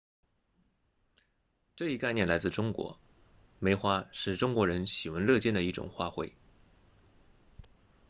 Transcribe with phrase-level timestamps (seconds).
[1.75, 2.99] 这一概念来自中国
[3.59, 6.31] 梅花是中国人喜闻乐见的一种花卉